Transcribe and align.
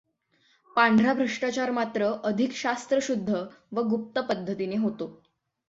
पांढरा 0.75 1.13
भ्रष्टाचार 1.13 1.71
मात्र 1.71 2.11
अधिक 2.23 2.51
शास्त्रशुध्द 2.51 3.29
व 3.71 3.81
गुप्त 3.81 4.19
पध्दतीने 4.19 4.77
होतो. 4.77 5.21